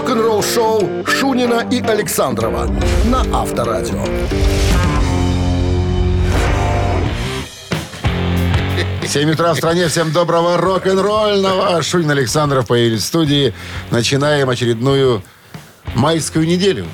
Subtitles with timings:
[0.00, 2.66] Рок-н-ролл-шоу Шунина и Александрова
[3.04, 4.02] на Авторадио.
[9.06, 9.88] 7 утра в стране.
[9.88, 11.82] Всем доброго рок-н-ролльного.
[11.82, 13.52] Шунин Александров появились в студии.
[13.90, 15.22] Начинаем очередную
[15.94, 16.86] майскую неделю.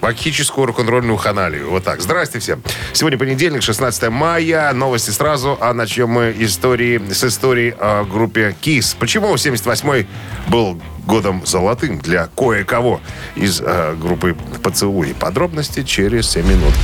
[0.00, 1.70] Бакхическую рок-н-ролльную ханалию.
[1.70, 2.02] Вот так.
[2.02, 2.62] Здрасте всем.
[2.92, 4.72] Сегодня понедельник, 16 мая.
[4.74, 5.56] Новости сразу.
[5.60, 8.96] А начнем мы истории, с истории о группе KISS.
[8.98, 10.06] Почему 78-й
[10.48, 13.00] был годом золотым для кое-кого
[13.34, 15.14] из э, группы «Поцелуй».
[15.18, 16.74] Подробности через 7 минут.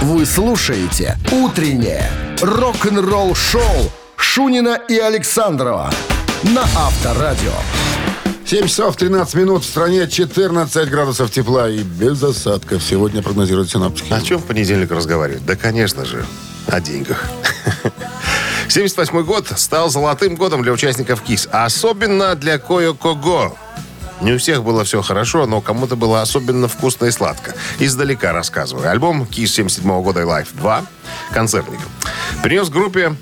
[0.00, 2.10] Вы слушаете «Утреннее
[2.40, 5.90] рок-н-ролл-шоу» Шунина и Александрова
[6.42, 7.52] на Авторадио.
[8.54, 9.64] 7 часов 13 минут.
[9.64, 12.84] В стране 14 градусов тепла и без осадков.
[12.84, 14.12] Сегодня прогнозируют синоптики.
[14.12, 15.44] О чем в понедельник разговаривать?
[15.44, 16.24] Да, конечно же,
[16.68, 17.20] о деньгах.
[18.68, 23.56] 78 год стал золотым годом для участников КИС, а особенно для кое-кого.
[24.20, 27.56] Не у всех было все хорошо, но кому-то было особенно вкусно и сладко.
[27.80, 28.88] Издалека рассказываю.
[28.88, 30.86] Альбом КИС 77 года и Life 2
[31.32, 31.80] «Концертник»
[32.44, 33.16] принес группе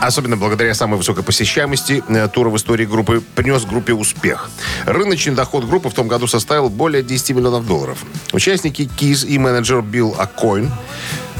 [0.00, 4.50] Особенно благодаря самой высокой посещаемости э, тура в истории группы принес группе успех.
[4.86, 7.98] Рыночный доход группы в том году составил более 10 миллионов долларов.
[8.32, 10.70] Участники КИЗ и менеджер Билл Аккоин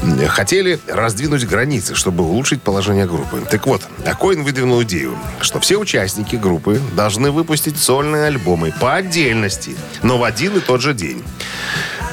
[0.03, 3.43] э, хотели раздвинуть границы, чтобы улучшить положение группы.
[3.49, 9.75] Так вот, Акоин выдвинул идею, что все участники группы должны выпустить сольные альбомы по отдельности,
[10.03, 11.23] но в один и тот же день.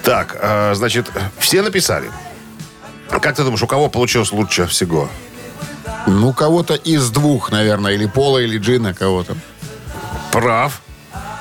[0.03, 2.11] Так, э, значит, все написали.
[3.11, 5.11] Как ты думаешь, у кого получилось лучше всего?
[6.09, 7.93] Ну, кого-то из двух, наверное.
[7.93, 9.37] Или Пола, или Джина кого-то.
[10.33, 10.81] Прав.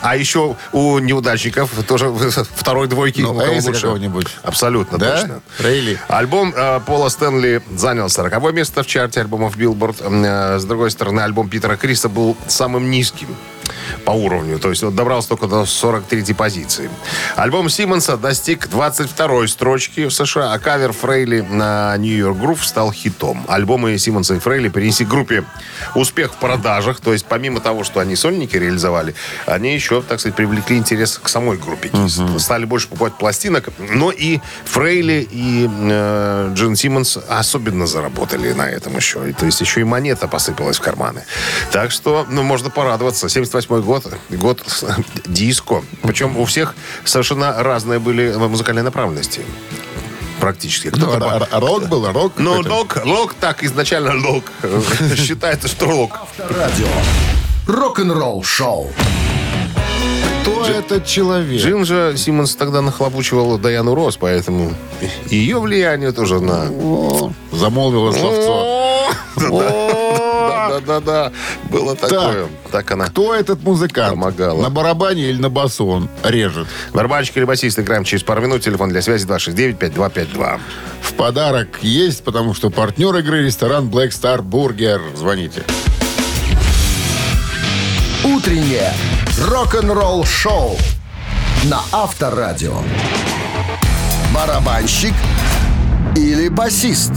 [0.01, 2.11] А еще у неудачников тоже
[2.55, 3.21] второй двойки.
[3.21, 3.71] Ну, лучше?
[3.81, 4.27] какого-нибудь.
[4.43, 5.17] Абсолютно Да?
[5.17, 5.41] точно.
[5.59, 5.99] Рейли.
[6.07, 9.97] Альбом э, Пола Стэнли занял 40 место в чарте альбомов Билборд.
[10.01, 13.27] Э, с другой стороны, альбом Питера Криса был самым низким
[14.05, 14.59] по уровню.
[14.59, 16.89] То есть он добрался только до 43 позиции.
[17.35, 22.91] Альбом Симмонса достиг 22 строчки в США, а кавер Фрейли на New York Groove стал
[22.91, 23.45] хитом.
[23.47, 25.43] Альбомы Симмонса и Фрейли принесли группе
[25.95, 26.99] успех в продажах.
[26.99, 31.29] То есть помимо того, что они сольники реализовали, они еще, так сказать, привлекли интерес к
[31.29, 32.39] самой группе Kiss.
[32.39, 33.69] Стали больше покупать пластинок.
[33.77, 39.29] Но и Фрейли, и э, Джин Симмонс особенно заработали на этом еще.
[39.29, 41.23] И, то есть еще и монета посыпалась в карманы.
[41.71, 43.29] Так что, ну, можно порадоваться.
[43.61, 44.85] 78 год, год с-
[45.25, 45.83] диско.
[46.03, 49.41] Причем у всех совершенно разные были музыкальные направленности.
[50.39, 50.91] Практически.
[50.95, 52.33] Ну, Кто-то р- р- рок был, рок.
[52.37, 54.43] ну, лок, лок, так, изначально лок.
[55.15, 56.11] Считается, что лок.
[56.21, 56.87] Авторадио.
[57.67, 58.91] Рок-н-ролл-шоу.
[60.43, 61.61] Кто этот человек?
[61.61, 64.73] Джин же Симмонс тогда нахлопучивал Даяну Росс, поэтому
[65.29, 66.69] ее влияние тоже на...
[66.71, 69.11] О, замолвило словцо.
[70.79, 71.31] Да-да-да,
[71.69, 72.47] было такое.
[72.71, 73.05] Так она.
[73.05, 74.11] Кто этот музыкант?
[74.11, 74.61] Помогала.
[74.61, 76.67] На барабане или на басу он режет?
[76.93, 78.61] Барабанщик или басист играем через пару минут.
[78.61, 80.59] Телефон для связи 269-5252.
[81.01, 85.15] В подарок есть, потому что партнер игры ресторан Black Star Burger.
[85.15, 85.63] Звоните.
[88.23, 88.93] Утреннее
[89.47, 90.77] рок-н-ролл-шоу
[91.63, 92.77] на Авторадио.
[94.33, 95.13] Барабанщик
[96.15, 97.11] или басист?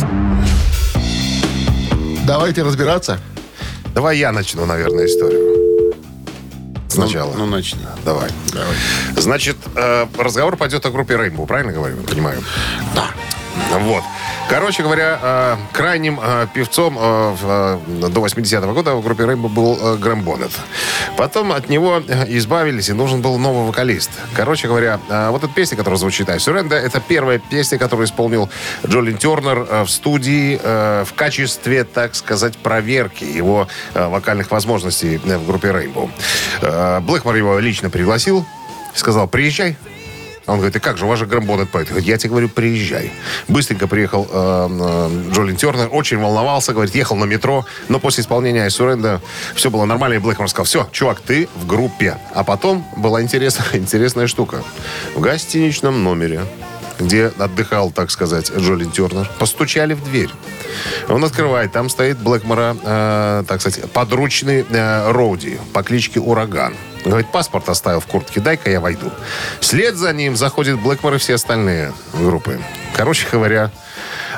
[2.27, 3.19] Давайте разбираться.
[3.95, 5.95] Давай я начну, наверное, историю.
[6.89, 7.33] Сначала.
[7.33, 7.81] Ну, ну, начни.
[8.05, 8.31] Давай.
[8.53, 8.75] Давай.
[9.17, 11.97] Значит, э, разговор пойдет о группе Rainbow, правильно говорю?
[12.03, 12.43] Понимаю.
[12.95, 13.11] Да.
[13.78, 14.03] Вот.
[14.50, 20.22] Короче говоря, э, крайним э, певцом э, до 80-го года в группе Rainbow был Грэм
[20.22, 20.50] Боннет.
[21.16, 24.10] Потом от него избавились, и нужен был новый вокалист.
[24.34, 24.99] Короче говоря,
[25.31, 28.49] вот эта песня, которая звучит «I Surrender», это первая песня, которую исполнил
[28.87, 35.71] Джолин Тернер в студии в качестве, так сказать, проверки его вокальных возможностей в группе.
[36.62, 38.44] Э, Блэкмор его лично пригласил,
[38.94, 39.77] сказал, приезжай,
[40.47, 41.89] он говорит, и как же, у вас же Боннет поет.
[41.89, 43.12] Говорит, я тебе говорю, приезжай.
[43.49, 48.67] Быстренько приехал э, э, Джолин Тернер, очень волновался, говорит, ехал на метро, но после исполнения
[48.67, 49.21] Surrender
[49.55, 52.16] все было нормально, и Блэкмор сказал, все, чувак, ты в группе.
[52.34, 54.63] А потом была интересная, интересная штука.
[55.15, 56.41] В гостиничном номере
[57.00, 60.30] где отдыхал, так сказать, Джолин Тернер, постучали в дверь.
[61.08, 66.74] Он открывает, там стоит Блэкмора, э, так сказать, подручный э, Роуди по кличке Ураган.
[67.04, 69.10] Говорит, паспорт оставил в куртке, дай-ка я войду.
[69.60, 72.60] Вслед за ним заходит Блэкмор и все остальные группы.
[72.94, 73.70] Короче говоря,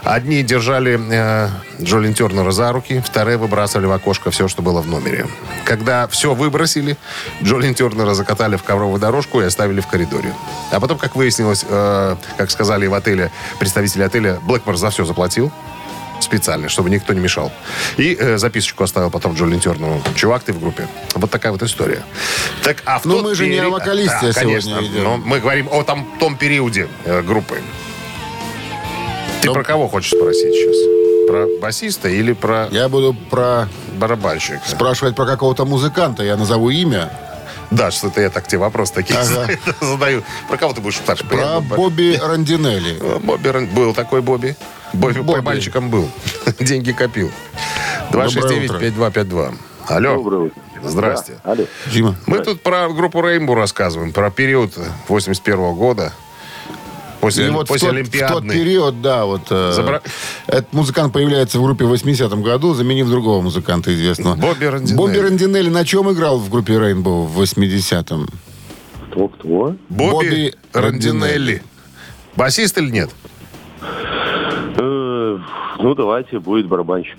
[0.05, 1.49] одни держали э,
[1.81, 5.27] Джолин Тернера за руки, вторые выбрасывали в окошко все, что было в номере.
[5.65, 6.97] Когда все выбросили,
[7.43, 10.33] Джолин Тернера закатали в ковровую дорожку и оставили в коридоре.
[10.71, 15.51] А потом, как выяснилось, э, как сказали в отеле, представители отеля, Блэкмор за все заплатил.
[16.21, 17.51] специально, чтобы никто не мешал.
[17.97, 20.01] И э, записочку оставил потом Джолин Терну.
[20.15, 20.87] Чувак, ты в группе.
[21.17, 22.03] Вот такая вот история.
[22.63, 24.87] Так, а в Ну, тот мы же не период- о вокалисте Да, сегодня конечно.
[24.87, 25.03] идем.
[25.03, 27.61] Но мы говорим о там, том периоде э, группы.
[29.43, 31.29] Ты Ну- про кого хочешь спросить сейчас?
[31.29, 33.69] Про басиста или про Я буду про
[33.99, 34.61] барабанщика?
[34.67, 36.23] спрашивать про какого-то музыканта.
[36.23, 37.11] Я назову имя.
[37.71, 39.49] Да, что-то я так тебе вопрос такие Ага.
[39.81, 40.23] задаю.
[40.49, 41.31] Про кого ты будешь спрашивать?
[41.31, 42.99] Про Я- Бобби Рандинелли.
[43.25, 44.57] Бобби Ран- был такой Бобби.
[44.93, 45.41] Бобби, Бобби.
[45.41, 46.09] мальчиком был.
[46.61, 47.31] Деньги копил.
[48.11, 48.79] Доброе утро.
[48.79, 49.55] 269-5252.
[49.89, 50.15] Алло.
[50.17, 50.61] Доброе утро.
[50.85, 51.39] Здрасте.
[51.45, 51.65] Да, алло.
[51.93, 52.15] Дима.
[52.27, 54.75] Мы тут про группу Рейнбу рассказываем, про период
[55.09, 56.13] 81 года.
[57.23, 58.55] После, И вот в после тот, в тот Олимпиадной.
[58.57, 60.03] период, да, вот э, Забра-
[60.49, 64.35] этот музыкант появляется в группе в 80-м году, заменив другого музыканта известного.
[64.35, 64.97] Бобби Рандинелли.
[64.97, 68.29] Бобби Рандинелли на чем играл в группе Рейнбоу в 80-м?
[69.13, 69.47] Кто, кто?
[69.49, 71.21] Бобби, Бобби Рандинелли.
[71.23, 71.63] Рандинелли.
[72.35, 73.11] Басист или нет?
[74.79, 75.39] Э,
[75.79, 77.19] ну, давайте, будет барабанщик.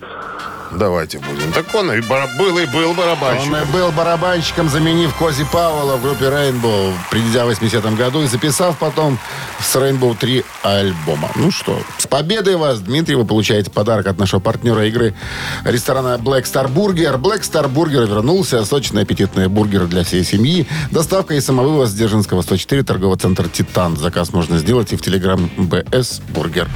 [0.77, 1.51] Давайте будем.
[1.53, 3.51] Так он и был, и был барабанщик.
[3.51, 8.27] Он и был барабанщиком, заменив Кози Пауэлла в группе Rainbow, придя в 80-м году и
[8.27, 9.19] записав потом
[9.59, 11.29] с Rainbow 3 альбома.
[11.35, 15.13] Ну что, с победой вас, Дмитрий, вы получаете подарок от нашего партнера игры
[15.63, 17.17] ресторана Black Star Burger.
[17.17, 18.63] Black Star Burger вернулся.
[18.65, 20.67] Сочные аппетитные бургеры для всей семьи.
[20.91, 23.97] Доставка и самовывоз с Дзержинского 104, торговый центр «Титан».
[23.97, 26.69] Заказ можно сделать и в Телеграм BS Burger.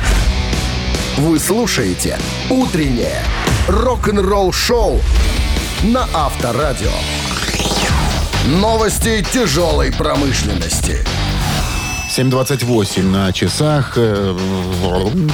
[1.17, 3.23] Вы слушаете «Утреннее
[3.67, 5.01] рок-н-ролл-шоу»
[5.81, 6.91] на Авторадио.
[8.45, 11.03] Новости тяжелой промышленности.
[12.15, 14.37] 7.28 на часах, э,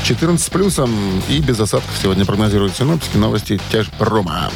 [0.06, 3.18] 14 с плюсом и без осадков сегодня прогнозируют синоптики.
[3.18, 4.52] Новости тяжпрома.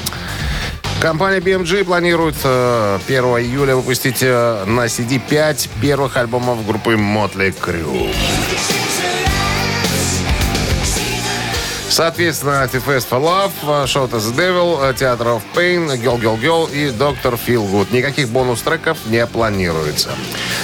[1.01, 7.53] Компания BMG планирует э, 1 июля выпустить э, на CD 5 первых альбомов группы Motley
[7.53, 8.13] Crue.
[11.89, 16.39] Соответственно, Fest for Love, э, Shout as the Devil, э, Theater of Pain, Girl Girl
[16.39, 17.91] Girl и Doctor Feel Good.
[17.91, 20.09] Никаких бонус-треков не планируется.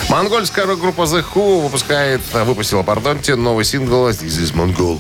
[0.10, 5.00] Монгольская рок-группа The Who выпускает, э, выпустила, пардонте, новый сингл «This is Mongol».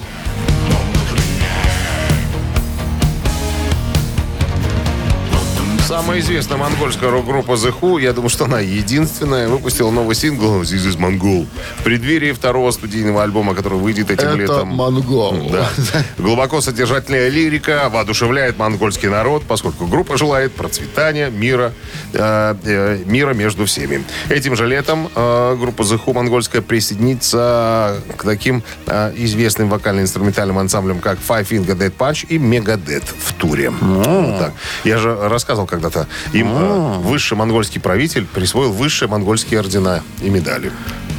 [5.93, 10.87] Самая известная монгольская рок-группа The Who, я думаю, что она единственная, выпустила новый сингл «This
[10.87, 11.45] is Mongol»
[11.77, 14.69] в преддверии второго студийного альбома, который выйдет этим Это летом.
[14.69, 15.51] монгол.
[15.51, 15.69] Да.
[16.17, 21.73] Глубоко содержательная лирика воодушевляет монгольский народ, поскольку группа желает процветания, мира,
[22.11, 24.03] э, э, мира между всеми.
[24.29, 31.01] Этим же летом э, группа The Who монгольская присоединится к таким э, известным вокально-инструментальным ансамблям,
[31.01, 33.69] как Five Finger Dead Punch и Megadeth в туре.
[33.69, 34.53] Вот так.
[34.85, 40.71] Я же рассказывал когда-то, им э, высший монгольский правитель присвоил высшие монгольские ордена и медали.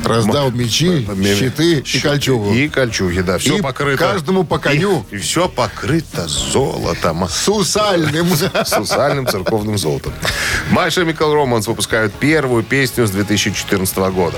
[0.04, 2.52] Раздал мечи, Ме- щиты и кольчугу.
[2.52, 3.38] И кольчуги, да.
[3.38, 4.04] Все И покрыто.
[4.04, 5.04] каждому по коню.
[5.10, 7.26] И, все покрыто золотом.
[7.28, 8.26] Сусальным.
[8.66, 10.12] Сусальным церковным золотом.
[10.70, 14.36] My Chemical Romance выпускают первую песню с 2014 года.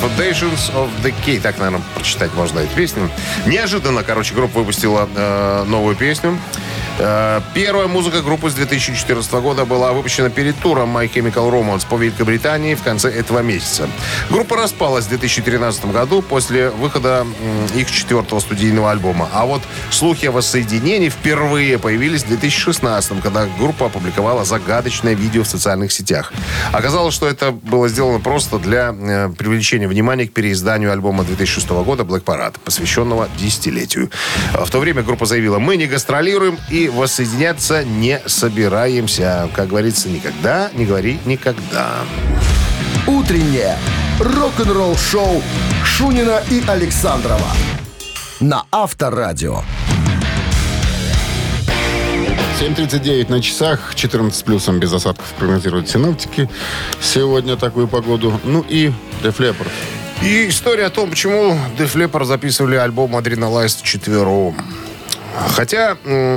[0.00, 1.40] Foundations of the Key.
[1.40, 3.10] Так, наверное, прочитать можно эту песню.
[3.46, 6.38] Неожиданно, короче, группа выпустила э, новую песню.
[6.98, 11.96] Э, Первая музыка группы с 2014 года была выпущена перед туром My Chemical Romance по
[11.96, 13.88] Великобритании в конце этого месяца.
[14.30, 17.26] Группа распалась в 2013 году после выхода
[17.74, 19.28] их четвертого студийного альбома.
[19.32, 25.48] А вот слухи о воссоединении впервые появились в 2016, когда группа опубликовала загадочное видео в
[25.48, 26.32] социальных сетях.
[26.72, 32.04] Оказалось, что это было сделано просто для э, привлечения внимания к переизданию альбома 2006 года
[32.04, 34.10] Black Parade, посвященного десятилетию.
[34.52, 39.48] В то время группа заявила, мы не гастролируем и воссоединяться не собираемся.
[39.54, 41.90] Как говорится, никогда не говори никогда.
[43.06, 43.76] «Утреннее
[44.18, 45.42] рок-н-ролл-шоу»
[45.84, 47.48] Шунина и Александрова
[48.40, 49.62] на Авторадио.
[52.60, 56.48] 7.39 на часах, 14 с плюсом без осадков прогнозируют синоптики.
[57.00, 58.38] Сегодня такую погоду.
[58.44, 58.92] Ну и
[59.22, 59.68] Leppard.
[60.22, 64.56] И история о том, почему Leppard записывали альбом Adrenalize четвером.
[65.56, 65.96] Хотя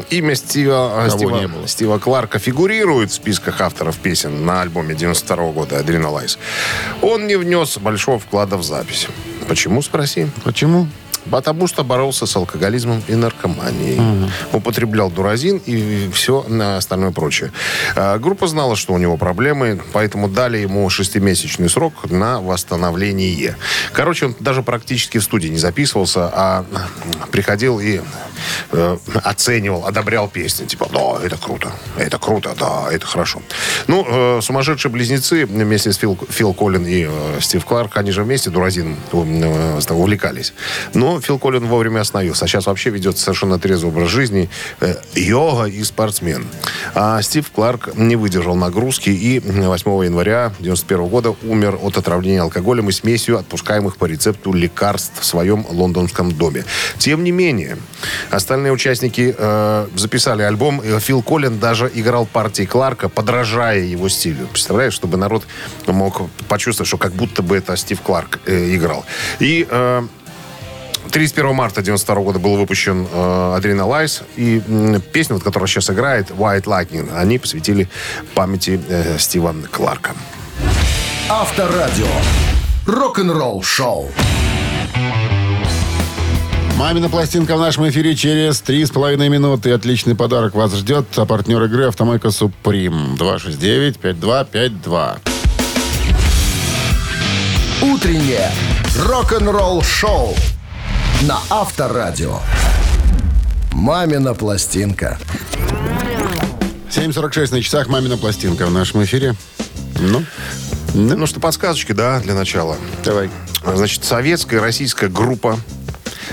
[0.10, 1.68] имя Стива, Кого Стива.
[1.68, 6.38] Стива Кларка фигурирует в списках авторов песен на альбоме 92 года Adrenalize,
[7.02, 9.08] он не внес большого вклада в запись.
[9.48, 10.28] Почему, спроси?
[10.44, 10.88] Почему?
[11.30, 14.30] Потому что боролся с алкоголизмом и наркоманией.
[14.52, 16.46] Употреблял дуразин и все
[16.78, 17.52] остальное прочее.
[17.96, 23.56] А, Группа знала, что у него проблемы, поэтому дали ему шестимесячный срок на восстановление.
[23.94, 26.66] Короче, он даже практически в студии не записывался, а
[27.32, 28.02] приходил и
[28.72, 30.66] э, оценивал, одобрял песни.
[30.66, 33.42] Типа, да, это круто, это круто, да, это хорошо.
[33.88, 34.06] Ну,
[34.38, 38.50] э, сумасшедшие близнецы вместе с Фил, Фил Коллин и э, Стив Кларк, они же вместе
[38.50, 40.54] дуразином э, с- увлекались.
[40.94, 42.46] Но Фил Коллин вовремя остановился.
[42.46, 44.50] А сейчас вообще ведет совершенно трезвый образ жизни.
[44.82, 46.46] э, йога и спортсмен.
[46.96, 52.90] А Стив Кларк не выдержал нагрузки и 8 января 1991 года умер от отравления алкоголем
[52.90, 56.66] и смесью отпускаемых по рецепту лекарств в своем лондонском доме.
[56.98, 57.78] Тем не менее,
[58.32, 60.82] остальные участники э, записали альбом.
[61.00, 64.48] Фил Коллин даже играл партии Кларка, подражая его стилю.
[64.48, 65.44] Представляешь, чтобы народ
[65.88, 69.06] мог почувствовать, что как будто бы это Стив Кларк э, играл.
[69.40, 70.08] И э,
[71.14, 74.24] 31 марта 92 года был выпущен э, Adrenalize.
[74.36, 77.88] И м, песню, вот, которая сейчас играет, White Lightning, они посвятили
[78.34, 80.14] памяти э, Стива Кларка.
[81.30, 82.08] Авторадио.
[82.88, 84.12] Рок-н-ролл шоу.
[86.78, 89.72] Мамина пластинка в нашем эфире через три с половиной минуты.
[89.72, 91.06] Отличный подарок вас ждет.
[91.16, 93.16] А партнер игры «Автомойка Суприм».
[93.20, 95.20] 269-5252.
[97.84, 98.50] Утреннее
[98.98, 100.34] рок-н-ролл шоу
[101.28, 102.40] на Авторадио.
[103.72, 105.18] Мамина пластинка.
[106.90, 107.88] 7.46 на часах.
[107.88, 109.36] Мамина пластинка в нашем эфире.
[110.00, 110.24] Ну,
[110.94, 112.78] ну, Ну что, подсказочки, да, для начала.
[113.04, 113.30] давай.
[113.66, 115.58] Значит, советская российская группа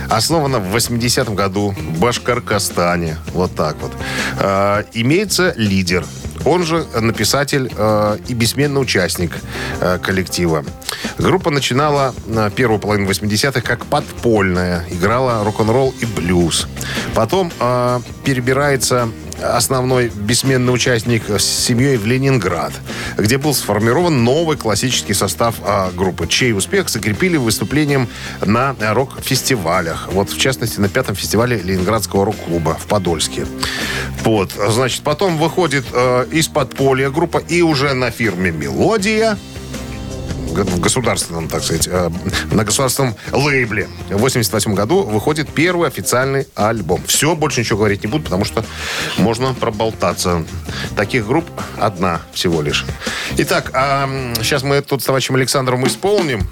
[0.09, 3.17] основана в 80-м году в Башкоркостане.
[3.33, 3.93] Вот так вот.
[4.41, 6.05] Э, имеется лидер.
[6.45, 9.33] Он же написатель э, и бессменный участник
[9.81, 10.65] э, коллектива.
[11.19, 14.85] Группа начинала на первую половину 80-х как подпольная.
[14.91, 16.67] Играла рок-н-ролл и блюз.
[17.15, 19.09] Потом э, перебирается
[19.43, 22.73] основной бессменный участник с семьей в Ленинград,
[23.17, 28.09] где был сформирован новый классический состав а, группы, чей успех закрепили выступлением
[28.45, 30.09] на рок-фестивалях.
[30.13, 33.47] Вот, в частности, на пятом фестивале Ленинградского рок-клуба в Подольске.
[34.23, 39.39] Вот, значит, потом выходит э, из подполья группа и уже на фирме «Мелодия»,
[40.51, 42.11] в государственном, так сказать, э,
[42.51, 43.89] на государственном лейбле.
[44.09, 47.03] В 88 году выходит первый официальный альбом.
[47.07, 48.65] Все, больше ничего говорить не буду, потому что
[49.19, 50.45] можно проболтаться.
[50.97, 51.47] Таких групп
[51.79, 52.85] одна всего лишь.
[53.39, 54.09] Итак, а,
[54.39, 56.47] сейчас мы тут с товарищем Александром исполним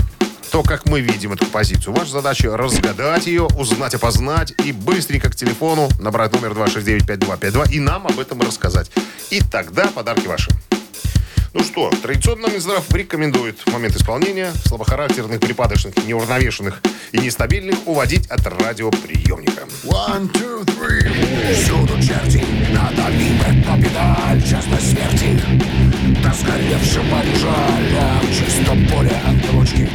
[0.50, 1.94] то, как мы видим эту композицию.
[1.94, 8.06] Ваша задача разгадать ее, узнать, опознать и быстренько к телефону набрать номер 269-5252 и нам
[8.06, 8.90] об этом рассказать.
[9.30, 10.50] И тогда подарки ваши.
[11.54, 18.46] Ну что, традиционно Минздрав рекомендует в момент исполнения слабохарактерных, припадочных, неуравновешенных и нестабильных уводить от
[18.46, 19.62] радиоприемника.
[19.84, 21.54] One, two, three.
[21.54, 25.42] Всюду черти, надавим на педаль частной смерти
[26.22, 29.88] До сгоревшим побежали в чистом поле ангелочки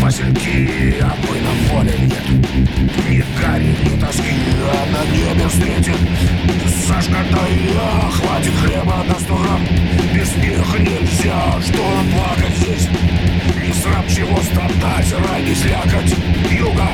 [0.00, 2.28] Васильки, а мы на воле нет.
[3.08, 4.34] Ни гари, ни тоски,
[4.72, 5.98] а на небе встретит.
[6.86, 9.62] Сашка, да я, хватит хлеба на сто грамм
[10.14, 12.88] Без них нельзя, что нам плакать здесь?
[13.62, 16.14] Не срам чего страдать, ради слякоть.
[16.50, 16.88] Юга,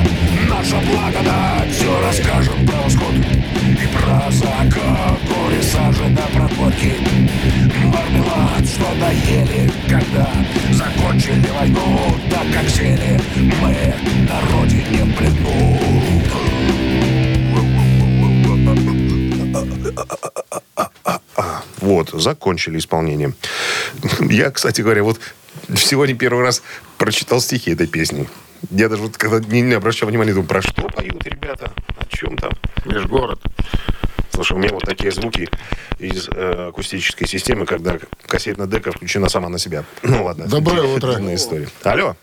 [0.48, 3.14] наша благодать Все расскажем про восход.
[3.64, 6.94] И про закат Горе сажи на проборки
[9.04, 10.28] Мармелад, что доели Когда
[10.72, 11.98] закончили войну
[12.30, 13.20] Так как сели
[13.60, 13.94] мы
[14.28, 15.78] на родине в плену
[21.80, 23.34] Вот, закончили исполнение.
[24.20, 25.20] Я, кстати говоря, вот
[25.76, 26.62] сегодня первый раз
[26.96, 28.26] прочитал стихи этой песни.
[28.70, 32.38] Я даже вот когда не, не обращал внимания, думаю, про что поют ребята, о чем
[32.38, 32.52] там.
[32.86, 33.38] Межгород.
[34.44, 35.48] Слушай, у меня вот такие звуки
[35.98, 37.96] из э, акустической системы, когда
[38.26, 39.84] кассетная дека включена сама на себя.
[40.02, 40.46] Ну ладно.
[40.46, 41.14] Доброе утро.
[41.34, 41.68] история.
[41.82, 42.14] Алло.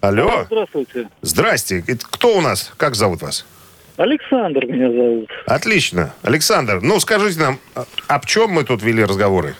[0.00, 0.44] Алло.
[0.46, 1.08] Здравствуйте.
[1.22, 1.82] Здрасте.
[1.88, 2.72] Это Кто у нас?
[2.76, 3.44] Как зовут вас?
[3.96, 5.28] Александр меня зовут.
[5.46, 6.14] Отлично.
[6.22, 9.56] Александр, ну скажите нам, а- об чем мы тут вели разговоры?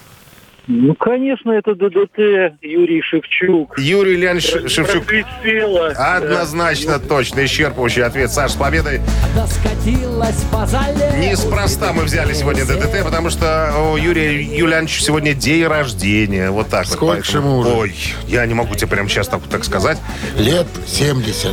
[0.69, 2.19] Ну, конечно, это ДДТ
[2.61, 3.79] Юрий Шевчук.
[3.79, 5.05] Юрий Леонидович Ш- Шевчук.
[5.07, 5.89] Просветлело.
[5.91, 8.33] Однозначно, точно, исчерпывающий ответ.
[8.33, 9.01] Саш, с победой.
[9.37, 11.13] Доскатилась по зале.
[11.19, 16.51] Неспроста мы взяли сегодня ДДТ, потому что у Юрия Юлиановича сегодня день рождения.
[16.51, 17.25] Вот так Сколько вот.
[17.27, 17.71] же ему уже?
[17.71, 17.95] Ой,
[18.27, 19.99] я не могу тебе прямо сейчас так, так сказать.
[20.37, 21.53] Лет 70.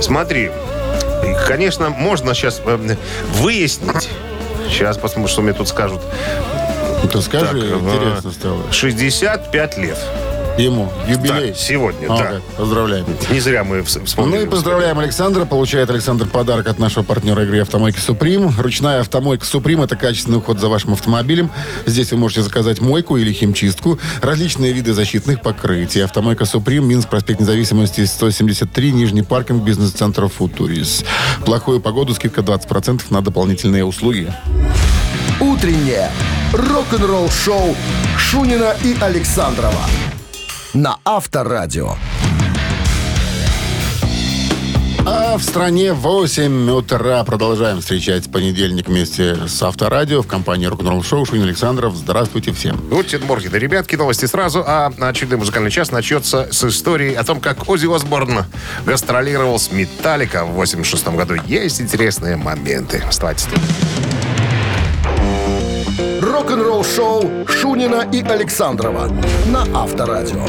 [0.00, 0.50] Смотри,
[1.48, 2.78] конечно, можно сейчас э,
[3.40, 4.08] выяснить.
[4.68, 6.00] Сейчас посмотрим, что мне тут скажут.
[7.02, 8.72] Ну, Ты скажи, Так, интересно стало.
[8.72, 9.98] 65 лет.
[10.58, 11.48] Ему юбилей.
[11.52, 12.24] Да, сегодня, О, да.
[12.24, 12.42] как.
[12.58, 13.06] Поздравляем.
[13.30, 14.36] Не зря мы вс- вспомнили.
[14.36, 15.46] Ну и поздравляем Александра.
[15.46, 18.52] Получает Александр подарок от нашего партнера игры «Автомойки Суприм».
[18.60, 21.50] Ручная «Автомойка Суприм»— это качественный уход за вашим автомобилем.
[21.86, 26.00] Здесь вы можете заказать мойку или химчистку, различные виды защитных покрытий.
[26.00, 31.02] «Автомойка Суприм», Минск, проспект Независимости, 173, Нижний паркинг, бизнес-центр «Футурис».
[31.46, 34.30] Плохую погоду скидка 20% на дополнительные услуги.
[35.40, 36.10] Утреннее
[36.52, 37.74] рок-н-ролл-шоу
[38.18, 39.86] Шунина и Александрова
[40.74, 41.94] на Авторадио.
[45.04, 51.24] А в стране 8 утра продолжаем встречать понедельник вместе с Авторадио в компании «Рок-н-ролл шоу»
[51.24, 51.96] Шунин Александров.
[51.96, 52.76] Здравствуйте всем.
[52.76, 54.62] Будьте Моргины, ребятки, новости сразу.
[54.64, 58.44] А очередной музыкальный час начнется с истории о том, как Ози Осборн
[58.84, 61.34] гастролировал с Металлика в 86 году.
[61.46, 63.02] Есть интересные моменты.
[63.08, 64.11] Оставайтесь тут.
[66.42, 69.06] Рок-н-ролл-шоу Шунина и Александрова
[69.46, 70.44] на Авторадио.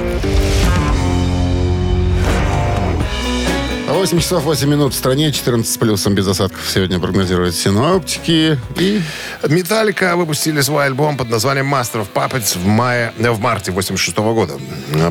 [3.88, 8.58] 8 часов 8 минут в стране, 14 с плюсом без осадков сегодня прогнозируют синоптики.
[8.76, 9.02] И
[9.48, 14.18] Металлика выпустили свой альбом под названием Master of Puppets в, мае, э, в марте 86
[14.18, 14.56] года.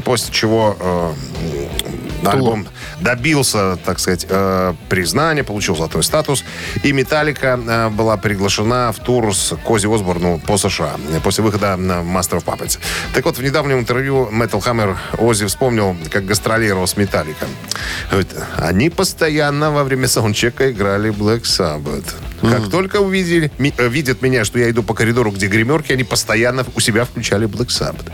[0.05, 1.15] После чего
[2.23, 2.69] э, альбом
[3.01, 6.45] добился, так сказать, э, признания, получил золотой статус.
[6.83, 12.01] И Металлика э, была приглашена в тур с Кози Осборну по США после выхода на
[12.03, 12.79] Master of Puppets.
[13.15, 17.47] Так вот, в недавнем интервью Metal Hammer Ози вспомнил, как гастролировал с Металлика.
[18.11, 22.15] Говорит, они постоянно во время саундчека играли Black Sabbath.
[22.41, 26.03] Как только увидели, ми- э, видят меня, что я иду по коридору, где гримерки, они
[26.05, 28.11] постоянно у себя включали Black Sabbath.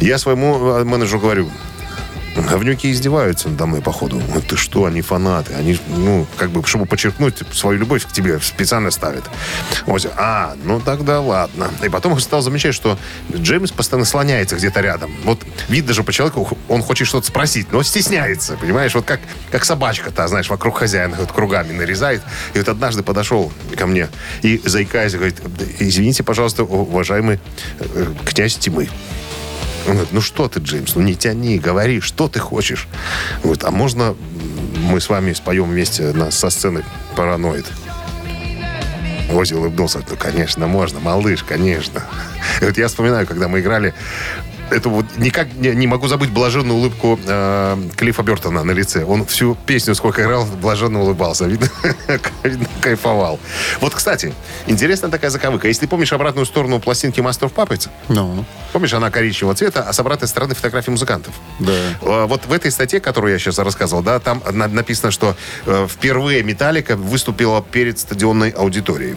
[0.00, 1.50] Я своему э, менеджеру говорю,
[2.36, 4.20] Говнюки издеваются надо мной, походу.
[4.34, 5.54] Ну, ты что, они фанаты.
[5.54, 9.24] Они, ну, как бы, чтобы подчеркнуть свою любовь к тебе, специально ставят.
[9.86, 11.70] Ози, а, ну тогда ладно.
[11.82, 12.98] И потом стал замечать, что
[13.34, 15.14] Джеймс постоянно слоняется где-то рядом.
[15.24, 18.94] Вот видно же по человеку, он хочет что-то спросить, но стесняется, понимаешь?
[18.94, 19.20] Вот как,
[19.50, 22.22] как собачка-то, знаешь, вокруг хозяина вот кругами нарезает.
[22.54, 24.08] И вот однажды подошел ко мне
[24.42, 25.36] и, заикаясь, говорит,
[25.78, 27.38] извините, пожалуйста, уважаемый
[27.78, 28.88] э, князь тьмы.
[29.86, 32.88] Он говорит, ну что ты, Джеймс, ну не тяни, говори, что ты хочешь.
[33.42, 34.14] Говорит, а можно
[34.76, 36.84] мы с вами споем вместе на, со сцены
[37.16, 37.66] «Параноид»?
[39.32, 40.02] Ози улыбнулся.
[40.08, 42.04] Ну, конечно, можно, малыш, конечно.
[42.60, 43.94] Вот я вспоминаю, когда мы играли
[44.72, 49.04] это вот никак не, не могу забыть блаженную улыбку э, Клиффа Бертона на лице.
[49.04, 51.44] Он всю песню, сколько играл, блаженно улыбался.
[51.46, 51.68] Видно,
[52.80, 53.38] кайфовал.
[53.80, 54.32] Вот, кстати,
[54.66, 55.68] интересная такая заковыка.
[55.68, 59.92] Если ты помнишь обратную сторону пластинки Master of Puppets, ну, Помнишь, она коричневого цвета, а
[59.92, 61.34] с обратной стороны фотографии музыкантов.
[61.58, 61.72] да.
[62.00, 65.86] Э, Вот в этой статье, которую я сейчас рассказывал, да, там на- написано, что э,
[65.88, 69.16] впервые Металлика выступила перед стадионной аудиторией.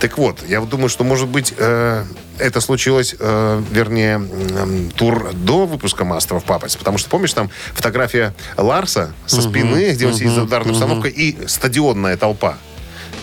[0.00, 2.04] Так вот, я думаю, что, может быть, э,
[2.38, 6.78] это случилось, э, вернее, м, тур до выпуска of Puppets.
[6.78, 11.46] Потому что, помнишь, там фотография Ларса со спины, где он сидит за ударной установкой, и
[11.46, 12.58] стадионная толпа.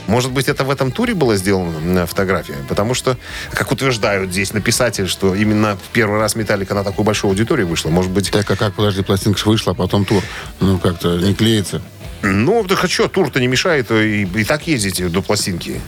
[0.07, 2.57] Может быть, это в этом туре была сделана фотография?
[2.67, 3.17] Потому что,
[3.51, 7.89] как утверждают здесь написатели, что именно в первый раз Металлика на такую большую аудиторию вышла.
[7.89, 10.21] Может быть, Так, а как, подожди, пластинка ж вышла, а потом тур.
[10.59, 11.81] Ну, как-то не клеится.
[12.21, 15.81] Ну, так а что, тур-то не мешает и, и так ездить до пластинки.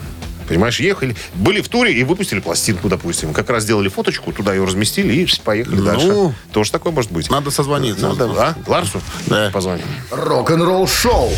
[0.48, 3.34] Понимаешь, ехали, были в туре и выпустили пластинку, допустим.
[3.34, 6.36] Как раз сделали фоточку, туда ее разместили и поехали Ну, дальше.
[6.52, 7.30] Тоже такое может быть.
[7.30, 8.08] Надо созвониться.
[8.10, 8.56] Надо, а?
[8.68, 9.02] Ларсу?
[9.28, 9.50] Да.
[9.52, 9.86] Позвоним.
[10.12, 11.32] Рок-н-ролл-шоу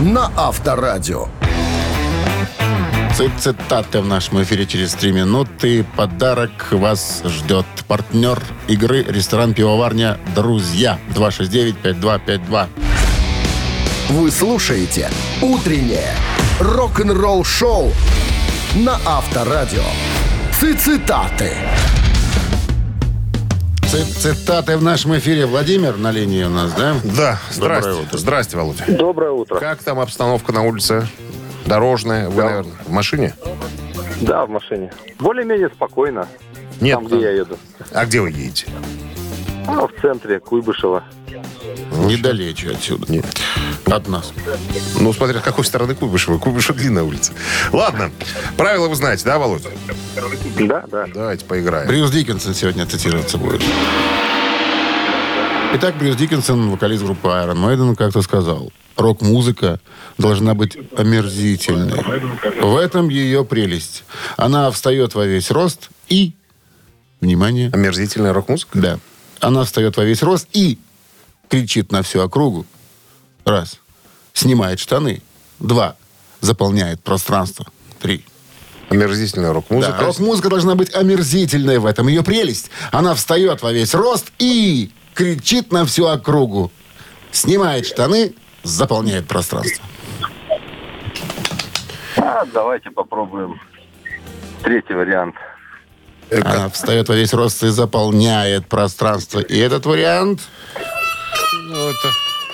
[0.00, 1.28] на Авторадио.
[3.16, 5.86] Ци- Цитаты в нашем эфире через три минуты.
[5.96, 7.64] Подарок вас ждет.
[7.86, 10.98] Партнер игры ресторан «Пивоварня Друзья».
[11.14, 12.66] 269-5252.
[14.08, 16.12] Вы слушаете «Утреннее
[16.58, 17.92] рок-н-ролл-шоу»
[18.74, 19.82] на Авторадио.
[20.52, 21.52] Цитаты.
[23.86, 25.46] Ци- Цитаты в нашем эфире.
[25.46, 26.94] Владимир на линии у нас, да?
[27.04, 27.90] Да, Доброе здрасте.
[28.02, 28.18] утро.
[28.18, 28.84] Здрасте, Володя.
[28.88, 29.58] Доброе утро.
[29.60, 31.06] Как там обстановка на улице?
[31.66, 32.28] Дорожная?
[32.28, 33.34] Вы, наверное, в машине?
[34.20, 34.90] Да, в машине.
[35.18, 36.26] Более-менее спокойно.
[36.80, 36.94] Нет.
[36.96, 37.58] Там, где я еду.
[37.92, 38.66] А где вы едете?
[39.66, 41.04] А, в центре Куйбышева.
[42.04, 43.10] Недалече отсюда.
[43.10, 43.24] Нет.
[43.86, 44.32] От нас.
[45.00, 46.38] Ну, смотря с какой стороны Куйбышева.
[46.38, 47.32] Куйбышева длинная улица.
[47.72, 48.10] Ладно.
[48.56, 49.70] Правила вы знаете, да, Володя?
[50.58, 51.06] Да, да.
[51.12, 51.88] Давайте поиграем.
[51.88, 53.62] Брюс Диккенсон сегодня цитироваться будет.
[55.74, 59.80] Итак, Брюс Диккенсон, вокалист группы Iron Maiden, как-то сказал, рок-музыка
[60.18, 62.00] должна быть омерзительной.
[62.60, 64.04] В этом ее прелесть.
[64.36, 66.34] Она встает во весь рост и...
[67.20, 67.70] Внимание.
[67.72, 68.78] Омерзительная рок-музыка?
[68.78, 68.98] Да.
[69.44, 70.78] Она встает во весь рост и
[71.50, 72.64] кричит на всю округу.
[73.44, 73.78] Раз.
[74.32, 75.20] Снимает штаны.
[75.58, 75.96] Два.
[76.40, 77.66] Заполняет пространство.
[78.00, 78.24] Три.
[78.88, 79.96] Омерзительная рок-музыка.
[79.98, 82.08] Да, рок-музыка должна быть омерзительной в этом.
[82.08, 82.70] Ее прелесть.
[82.90, 86.72] Она встает во весь рост и кричит на всю округу.
[87.30, 89.84] Снимает штаны, заполняет пространство.
[92.16, 93.60] А, давайте попробуем
[94.62, 95.34] третий вариант.
[96.30, 99.40] Она встает во весь рост и заполняет пространство.
[99.40, 100.40] И этот вариант...
[101.52, 102.08] Ну, это...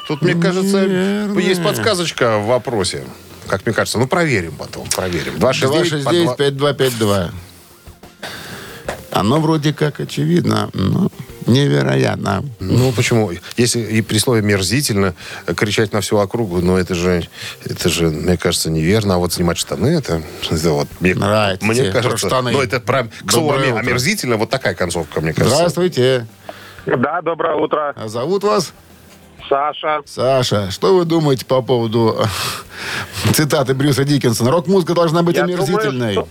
[0.09, 1.41] Тут, мне кажется, Наверное.
[1.41, 3.05] есть подсказочка в вопросе.
[3.47, 3.99] Как мне кажется.
[3.99, 5.39] Ну, проверим потом, проверим.
[5.39, 7.31] 269 269-5252.
[9.13, 11.11] Оно вроде как очевидно, но
[11.47, 12.45] невероятно.
[12.59, 13.31] Ну, почему?
[13.57, 15.15] Если и при слове «мерзительно»
[15.57, 17.23] кричать на всю округу, ну, это же,
[17.65, 19.15] это же, мне кажется, неверно.
[19.15, 20.89] А вот снимать штаны, это, это вот...
[21.01, 22.53] Мне, Нравится Мне кажется, штаны.
[22.53, 25.57] ну, это про, к слову, Доброе омерзительно, вот такая концовка, мне кажется.
[25.57, 26.27] Здравствуйте.
[26.87, 27.93] Да, доброе утро.
[27.97, 28.73] А зовут вас?
[29.49, 30.01] Саша.
[30.07, 30.71] Саша.
[30.71, 34.51] Что вы думаете по поводу э, цитаты Брюса Диккенсона?
[34.51, 36.15] Рок-музыка должна быть Я омерзительной.
[36.15, 36.29] думаю,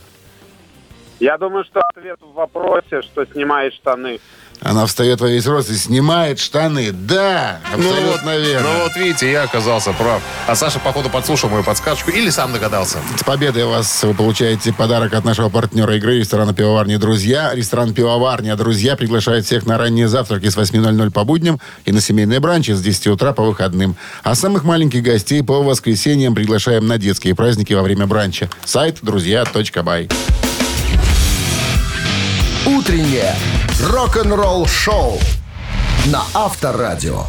[1.20, 4.20] Я думаю, что ответ в вопросе, что снимает штаны.
[4.62, 6.92] Она встает во весь рост и снимает штаны.
[6.92, 8.70] Да, Ну вот, абсолютно верно.
[8.74, 10.22] ну вот видите, я оказался прав.
[10.48, 12.98] А Саша, походу, подслушал мою подсказочку или сам догадался.
[13.18, 17.54] С победой вас вы получаете подарок от нашего партнера игры ресторана «Пивоварни Друзья».
[17.54, 22.40] Ресторан «Пивоварня Друзья» приглашает всех на ранние завтраки с 8.00 по будням и на семейные
[22.40, 23.96] бранчи с 10 утра по выходным.
[24.24, 28.50] А самых маленьких гостей по воскресеньям приглашаем на детские праздники во время бранча.
[28.66, 30.10] Сайт друзья.бай.
[32.78, 33.34] Утреннее
[33.82, 35.18] рок-н-ролл-шоу
[36.06, 37.24] на Авторадио.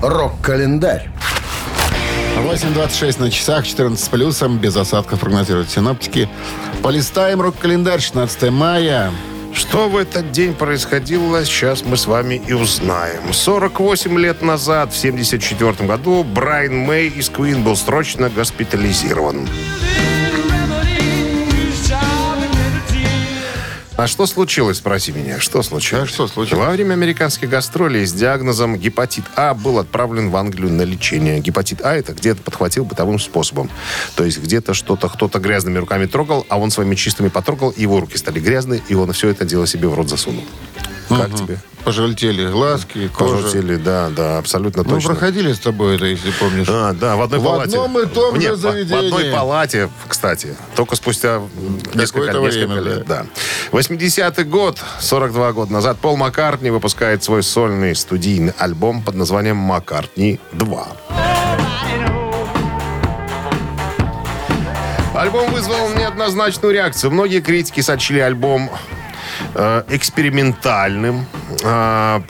[0.00, 1.10] Рок-календарь.
[2.38, 6.26] 8.26 на часах, 14 с плюсом, без осадков прогнозируют синоптики.
[6.82, 9.12] Полистаем рок-календарь, 16 мая.
[9.52, 13.30] Что в этот день происходило, сейчас мы с вами и узнаем.
[13.30, 19.46] 48 лет назад, в 74 году, Брайан Мэй из Queen был срочно госпитализирован.
[23.96, 25.38] А что случилось, спроси меня?
[25.38, 26.04] Что случилось?
[26.04, 26.64] А что случилось?
[26.64, 31.40] Во время американских гастролей с диагнозом гепатит А был отправлен в Англию на лечение.
[31.40, 33.70] Гепатит А это где-то подхватил бытовым способом.
[34.16, 38.00] То есть где-то что-то кто-то грязными руками трогал, а он своими чистыми потрогал, и его
[38.00, 40.44] руки стали грязные, и он все это дело себе в рот засунул.
[41.08, 41.58] Как тебе?
[41.84, 43.34] Пожелтели глазки, кожа.
[43.42, 45.10] Пожелтели, да, да, абсолютно Мы точно.
[45.10, 46.68] проходили с тобой это, если помнишь.
[46.70, 47.76] А, да, в одной В палате.
[47.76, 49.10] одном и том Нет, же в- заведении.
[49.10, 50.56] В одной палате, кстати.
[50.76, 51.42] Только спустя
[51.92, 53.06] несколько, несколько время, лет.
[53.06, 53.26] Да.
[53.72, 60.38] 80-й год, 42 года назад, Пол Маккартни выпускает свой сольный студийный альбом под названием «Маккартни
[60.52, 60.86] 2».
[65.14, 67.10] Альбом вызвал неоднозначную реакцию.
[67.10, 68.70] Многие критики сочли альбом
[69.88, 71.41] экспериментальным, э,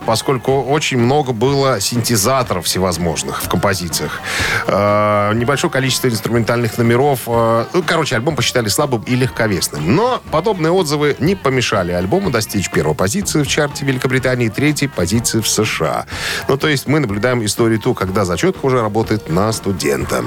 [0.07, 4.21] поскольку очень много было синтезаторов всевозможных в композициях.
[4.67, 7.23] Э, небольшое количество инструментальных номеров.
[7.27, 9.95] э, ну, короче, альбом посчитали слабым и легковесным.
[9.95, 15.41] Но подобные отзывы не помешали альбому достичь первой позиции в чарте Великобритании и третьей позиции
[15.41, 16.07] в США.
[16.49, 20.25] Ну, то есть мы наблюдаем историю ту, когда зачетка уже работает на студента.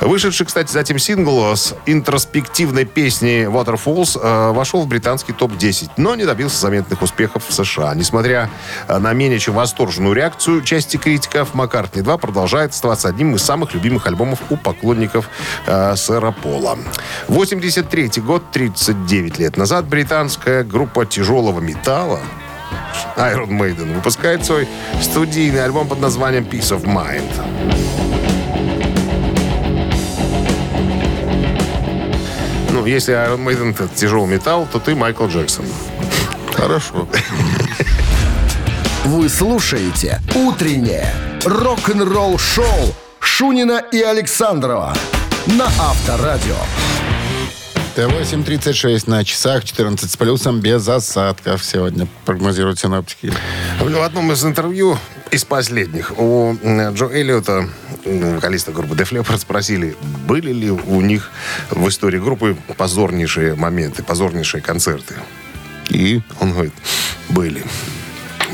[0.00, 6.58] Вышедший, кстати, затем сингл с интроспективной песней Waterfalls вошел в британский топ-10, но не добился
[6.60, 7.94] заметных успехов в США.
[7.94, 8.45] Несмотря
[8.88, 13.74] э, на менее чем восторженную реакцию части критиков, Маккартни 2 продолжает оставаться одним из самых
[13.74, 15.28] любимых альбомов у поклонников
[15.66, 16.78] э, сэра Пола.
[17.28, 22.20] 83 год, 39 лет назад, британская группа тяжелого металла
[23.16, 24.68] Iron Maiden выпускает свой
[25.00, 27.22] студийный альбом под названием Peace of Mind.
[32.70, 35.64] Ну, если Iron Maiden это тяжелый металл, то ты Майкл Джексон.
[36.52, 37.08] Хорошо.
[39.06, 41.14] Вы слушаете «Утреннее
[41.44, 44.96] рок-н-ролл-шоу» Шунина и Александрова
[45.46, 46.56] на Авторадио.
[47.94, 53.32] Т-8.36 на часах, 14 с плюсом, без осадков сегодня прогнозируют синоптики.
[53.78, 54.98] В одном из интервью
[55.30, 57.68] из последних у Джо Эллиота,
[58.04, 61.30] вокалиста группы Def Leppard, спросили, были ли у них
[61.70, 65.14] в истории группы позорнейшие моменты, позорнейшие концерты.
[65.90, 66.74] И Он говорит,
[67.28, 67.62] были.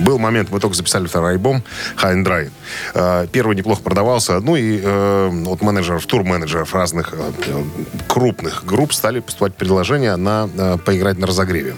[0.03, 1.62] Был момент, мы только записали второй альбом
[1.97, 2.51] High and Dry.
[2.95, 4.41] Э, Первый неплохо продавался.
[4.41, 7.65] Ну и э, вот менеджеров, тур-менеджеров разных э,
[8.09, 10.49] крупных групп стали поступать предложения на
[10.85, 11.77] поиграть на разогреве.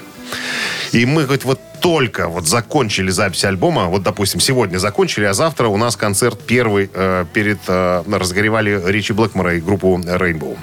[0.93, 5.69] И мы, говорит, вот только вот закончили запись альбома, вот, допустим, сегодня закончили, а завтра
[5.69, 7.59] у нас концерт первый э, перед...
[7.67, 10.57] э, разогревали Ричи Блэкмора и группу Rainbow.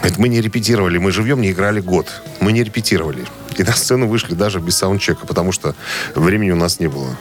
[0.00, 2.22] Говорит, мы не репетировали, мы живем, не играли год.
[2.40, 3.24] Мы не репетировали.
[3.58, 5.74] И на сцену вышли даже без саундчека, потому что
[6.14, 7.16] времени у нас не было.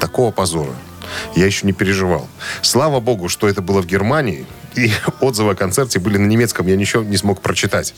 [0.00, 0.72] Такого позора.
[1.34, 2.28] Я еще не переживал.
[2.62, 4.46] Слава богу, что это было в Германии,
[4.78, 7.94] и отзывы о концерте были на немецком, я ничего не смог прочитать.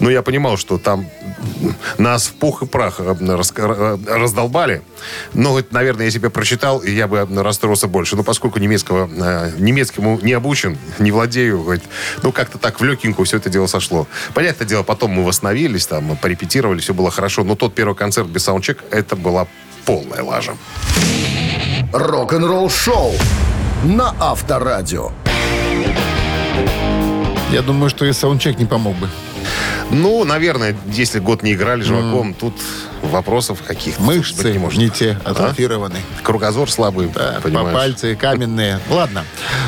[0.00, 1.06] Но я понимал, что там
[1.98, 4.82] нас в пух и прах э, э, раздолбали.
[5.34, 8.16] Но, наверное, я прочитал, я бы расстроился больше.
[8.16, 11.80] Но поскольку немецкого, э, немецкому не обучен, не владею,
[12.22, 14.06] ну, как-то так в легкенькую все это дело сошло.
[14.34, 17.44] Понятное дело, потом мы восстановились, там, порепетировали, все было хорошо.
[17.44, 19.46] Но тот первый концерт без саундчек, это была
[19.84, 20.54] полная лажа.
[21.92, 23.12] Рок-н-ролл шоу
[23.84, 25.10] на Авторадио.
[27.50, 29.10] Я думаю, что и саундчек не помог бы.
[29.92, 32.54] Ну, наверное, если год не играли живаком, тут
[33.02, 34.94] вопросов каких-то Мышцы быть не, не может.
[34.94, 35.98] те, атрофированы.
[36.22, 37.74] Кругозор слабый, Да, по понимаешь.
[37.76, 38.80] пальцы каменные.
[38.88, 39.24] Ладно.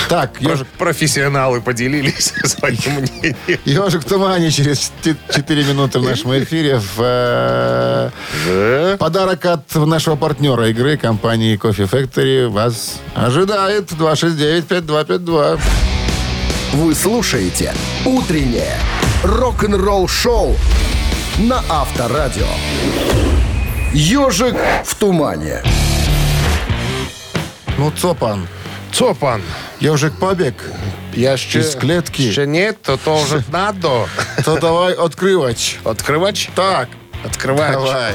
[0.08, 3.36] Так, ежик, Профессионалы поделились своим мнением.
[3.66, 4.92] ежик в тумане через
[5.34, 6.78] 4 минуты в нашем эфире.
[6.78, 8.10] В, э,
[8.46, 8.96] Да.
[8.96, 15.60] Подарок от нашего партнера игры компании Coffee Factory вас ожидает 269-5252.
[16.72, 17.74] Вы слушаете
[18.06, 18.78] «Утреннее
[19.24, 20.56] рок-н-ролл-шоу»
[21.38, 22.46] на Авторадио.
[23.92, 25.62] «Ежик в тумане».
[27.78, 28.46] Ну, Цопан,
[28.92, 29.42] Цопан,
[29.80, 30.54] ежик побег,
[31.14, 31.60] я ще...
[31.60, 32.30] Из клетки.
[32.30, 34.06] Ще нет, то тоже надо.
[34.44, 35.78] то давай открывать.
[35.84, 36.50] Открывать?
[36.54, 36.88] Так,
[37.24, 37.72] Открывать.
[37.72, 38.12] давай.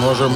[0.00, 0.32] Можем,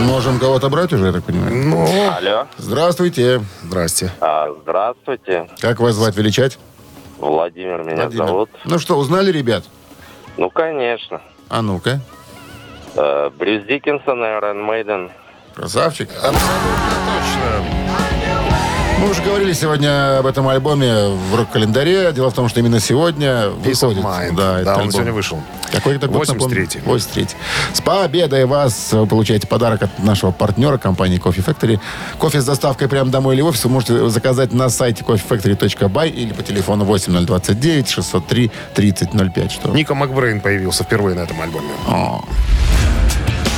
[0.00, 1.54] можем кого-то брать уже, я так понимаю.
[1.54, 2.46] Ну, Алло.
[2.58, 3.42] Здравствуйте.
[3.62, 4.10] здрасте.
[4.20, 5.48] А, здравствуйте.
[5.60, 6.58] Как вас звать, величать?
[7.18, 8.26] Владимир меня Владимир.
[8.26, 8.50] зовут.
[8.64, 9.64] Ну что, узнали, ребят?
[10.36, 11.20] Ну, конечно.
[11.48, 12.00] А ну-ка.
[12.96, 15.10] Э, Брюс Диккенсон, Iron Maiden.
[15.54, 16.10] Красавчик.
[16.12, 16.34] Точно.
[19.00, 22.12] Мы уже говорили сегодня об этом альбоме в рок-календаре.
[22.12, 24.02] Дело в том, что именно сегодня Peace выходит.
[24.04, 24.34] Mind.
[24.36, 24.92] Да, Да, он альбом.
[24.92, 25.42] сегодня вышел.
[25.72, 26.38] Какой это год, 83-й.
[26.78, 26.78] напомню?
[26.84, 27.26] 83
[27.74, 28.92] С победой вас!
[28.92, 31.80] Вы получаете подарок от нашего партнера, компании Coffee Factory.
[32.18, 36.32] Кофе с доставкой прямо домой или в офис вы можете заказать на сайте coffeefactory.by или
[36.32, 39.52] по телефону 8029 603 3005.
[39.52, 39.68] Что?
[39.70, 41.68] Ника Макбрейн появился впервые на этом альбоме.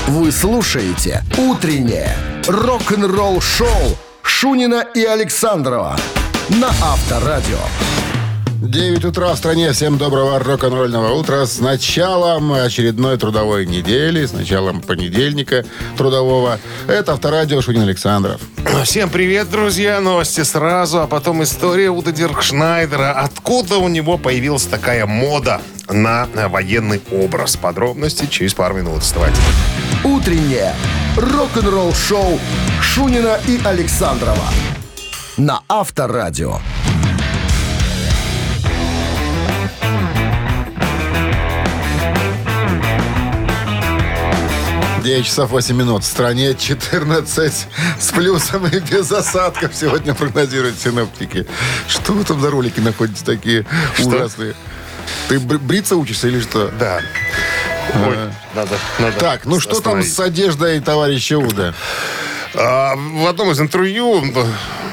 [0.08, 2.16] Вы слушаете «Утреннее
[2.48, 5.96] рок-н-ролл-шоу» Шунина и Александрова
[6.48, 7.58] на Авторадио.
[8.60, 9.72] 9 утра в стране.
[9.72, 11.46] Всем доброго рок-н-ролльного утра.
[11.46, 15.64] С началом очередной трудовой недели, с началом понедельника
[15.96, 16.58] трудового.
[16.88, 18.40] Это Авторадио Шунин Александров.
[18.84, 20.00] Всем привет, друзья.
[20.00, 23.12] Новости сразу, а потом история Уда Диркшнайдера.
[23.12, 27.56] Откуда у него появилась такая мода на военный образ?
[27.56, 29.02] Подробности через пару минут.
[29.02, 29.40] Вставайте.
[30.04, 30.74] «Утреннее
[31.16, 32.38] рок-н-ролл-шоу»
[32.82, 34.48] Шунина и Александрова
[35.36, 36.58] на Авторадио.
[45.02, 46.02] 9 часов 8 минут.
[46.02, 47.66] В стране 14
[48.00, 51.46] с плюсом и без осадков сегодня прогнозируют синоптики.
[51.86, 53.64] Что вы там за ролики находите такие
[54.04, 54.54] ужасные?
[55.28, 56.72] Ты бр- бриться учишься или что?
[56.78, 57.00] Да.
[57.94, 58.16] Ой,
[58.54, 61.74] надо, надо Так, ну что там с одеждой товарища Уда?
[62.54, 64.24] А, в одном из интервью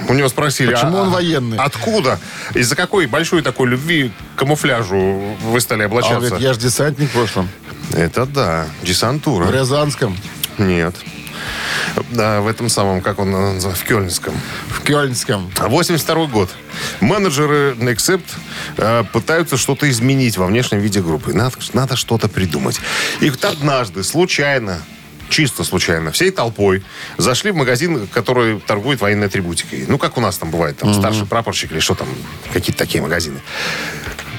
[0.09, 0.73] у него спросили...
[0.73, 1.57] Почему а- он военный?
[1.57, 2.19] Откуда?
[2.53, 4.97] Из-за какой большой такой любви к камуфляжу
[5.41, 6.27] вы стали А он облачаться?
[6.29, 7.49] говорит, я же десантник в прошлом.
[7.93, 9.45] Это да, десантура.
[9.45, 10.17] В Рязанском,
[10.57, 10.95] Нет.
[12.11, 14.33] Да, в этом самом, как он называется, в Кёльнском.
[14.69, 15.51] в Кёльнском.
[15.59, 16.49] 82 год.
[17.01, 18.23] Менеджеры Accept
[18.77, 21.33] э, пытаются что-то изменить во внешнем виде группы.
[21.33, 22.79] Надо, надо что-то придумать.
[23.21, 24.81] И вот однажды, случайно,
[25.29, 26.83] чисто случайно, всей толпой
[27.17, 29.85] зашли в магазин, который торгует военной атрибутикой.
[29.87, 32.07] Ну, как у нас там бывает, там старший прапорщик или что там,
[32.53, 33.39] какие-то такие магазины.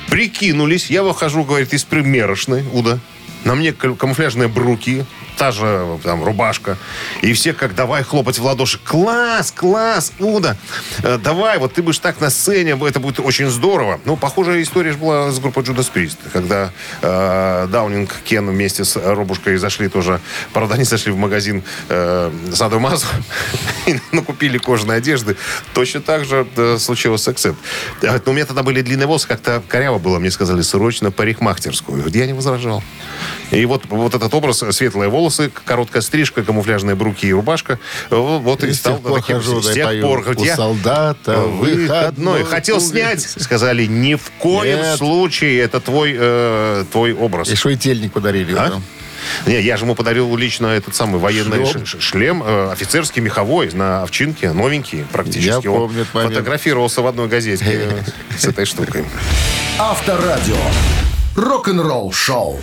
[0.08, 2.98] Прикинулись, я выхожу, говорит, из примерочной, Уда.
[3.44, 5.04] На мне кам- камуфляжные бруки,
[5.36, 6.76] та же там рубашка.
[7.22, 8.78] И все как давай хлопать в ладоши.
[8.78, 10.56] Класс, класс, Уда.
[11.02, 14.00] э, давай, вот ты будешь так на сцене, это будет очень здорово.
[14.04, 16.16] Ну, похожая история же была с группой Judas Priest.
[16.32, 20.20] Когда э, Даунинг, Кен вместе с Робушкой зашли тоже,
[20.52, 23.06] правда, они зашли в магазин э, Саду Мазу
[23.86, 25.36] и накупили кожаной одежды.
[25.72, 27.56] Точно так же э, случилось с Accept.
[28.02, 30.18] Э, Но у меня тогда были длинные волосы, как-то коряво было.
[30.18, 32.04] Мне сказали, срочно парикмахтерскую.
[32.08, 32.82] Я не возражал.
[33.50, 35.23] И вот, вот этот образ, светлые волосы,
[35.64, 37.78] короткая стрижка, камуфляжные бруки и рубашка,
[38.10, 39.36] вот, вот и, И стал тех пор таким.
[39.36, 42.44] хожу, С тех пор, хоть У я- солдата выходной.
[42.44, 44.96] Хотел снять, сказали, ни в коем Нет.
[44.98, 47.48] случае это твой, э, твой образ.
[47.50, 48.52] И швейтельник подарили.
[48.54, 48.68] А?
[48.70, 48.80] да.
[49.46, 51.86] Не, я же ему подарил лично этот самый военный Шлем?
[51.86, 55.64] шлем, э, офицерский меховой, на овчинке, новенький практически.
[55.64, 56.34] Я Он помню момент.
[56.34, 58.02] фотографировался в одной газете э,
[58.38, 59.04] с этой штукой.
[59.78, 60.56] Авторадио.
[61.36, 62.60] Рок-н-ролл шоу.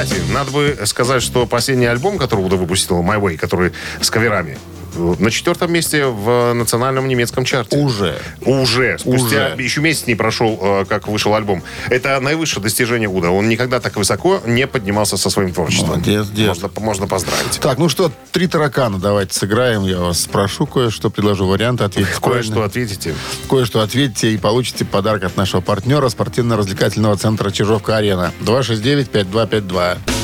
[0.00, 4.56] Кстати, надо бы сказать, что последний альбом, который выпустила, My Way, который с каверами,
[4.98, 7.76] на четвертом месте в национальном немецком чарте.
[7.76, 8.18] Уже.
[8.42, 8.98] Уже.
[8.98, 9.62] Спустя Уже.
[9.62, 11.62] еще месяц не прошел, э, как вышел альбом.
[11.88, 13.30] Это наивысшее достижение Уда.
[13.30, 15.90] Он никогда так высоко не поднимался со своим творчеством.
[15.90, 16.48] Молодец, дед.
[16.48, 17.60] Можно, можно поздравить.
[17.60, 19.84] Так, ну что, три таракана давайте сыграем.
[19.84, 23.14] Я вас спрошу кое-что, предложу варианты, ответите Кое-что ответите.
[23.48, 28.32] Кое-что ответите и получите подарок от нашего партнера спортивно-развлекательного центра Чижовка-Арена.
[28.40, 30.17] 269-5252.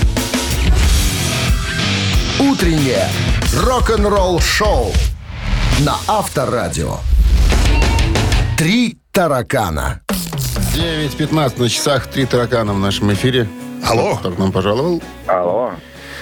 [2.54, 3.08] Утреннее
[3.64, 4.92] рок-н-ролл шоу
[5.80, 6.98] на Авторадио.
[8.56, 10.00] Три таракана.
[10.76, 12.06] 9.15 на часах.
[12.06, 13.48] Три таракана в нашем эфире.
[13.84, 14.14] Алло.
[14.18, 15.02] Кто к нам пожаловал?
[15.26, 15.72] Алло.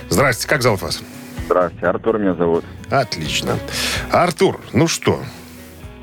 [0.09, 1.03] Здрасте, как зовут вас?
[1.45, 2.65] Здравствуйте, Артур меня зовут.
[2.89, 3.59] Отлично.
[4.11, 5.23] Артур, ну что,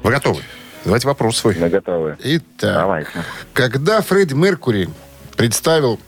[0.04, 0.44] вы готовы?
[0.86, 1.56] Давайте вопрос свой.
[1.58, 2.18] Мы готовы.
[2.24, 3.10] Итак, Давайте.
[3.54, 4.89] когда Фредди Меркури
[5.36, 6.00] представил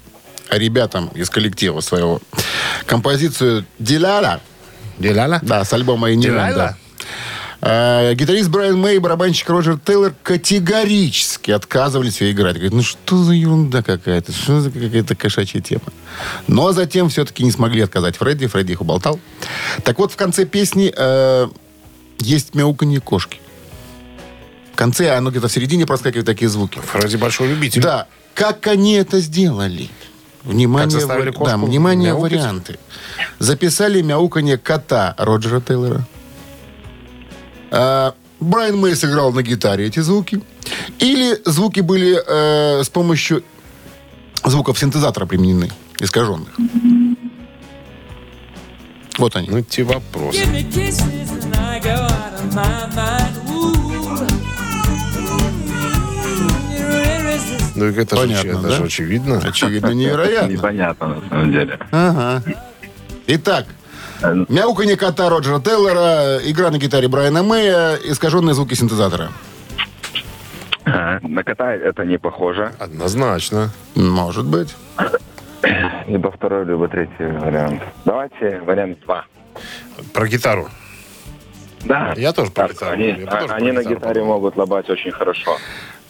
[0.51, 2.21] ребятам из коллектива своего
[2.91, 4.41] композицию «Диляля»,
[4.99, 5.39] Деляля?
[5.41, 6.75] да, с альбома «Диляля»?
[7.61, 12.55] э, гитарист Брайан Мэй и барабанщик Роджер Тейлор категорически отказывались ее играть.
[12.55, 15.85] Говорят, ну что за ерунда какая-то, что за какая-то кошачья тема.
[16.47, 19.21] Но затем все-таки не смогли отказать Фредди, Фредди их уболтал.
[19.85, 21.47] Так вот, в конце песни э,
[22.19, 23.39] есть мяуканье кошки.
[24.73, 26.79] В конце, оно где-то в середине проскакивают такие звуки.
[26.79, 27.81] Фредди большой любитель.
[27.81, 28.07] Да.
[28.33, 29.89] Как они это сделали?
[30.43, 32.31] Внимание, Как кошку да, внимание, мяукать?
[32.31, 32.79] варианты.
[33.39, 36.05] Записали мяуканье кота Роджера Тейлора.
[37.69, 40.41] А, Брайан Мэй сыграл на гитаре эти звуки.
[40.99, 43.43] Или звуки были э, с помощью
[44.43, 46.49] звуков синтезатора применены, искаженных.
[49.17, 49.47] Вот они.
[49.49, 50.39] Ну, эти вопросы.
[57.81, 58.69] Ну, это, же, Понятно, это да?
[58.71, 59.41] же очевидно.
[59.43, 60.51] Очевидно, невероятно.
[60.53, 61.79] Непонятно, на самом деле.
[61.91, 62.43] Ага.
[63.27, 63.65] Итак,
[64.49, 69.29] мяуканье кота Роджера Тейлора, игра на гитаре Брайана Мэя, искаженные звуки синтезатора.
[70.85, 72.71] А, На кота это не похоже.
[72.79, 73.71] Однозначно.
[73.95, 74.75] Может быть.
[76.07, 77.81] Либо второй, либо третий вариант.
[78.05, 79.25] Давайте вариант два.
[80.13, 80.69] Про гитару.
[81.85, 82.13] Да.
[82.15, 82.91] Я тоже про Так, гитару.
[82.93, 85.57] Они, Я тоже а- про они на гитару гитаре могут лобать очень хорошо.